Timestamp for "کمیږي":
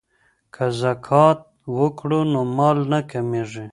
3.11-3.65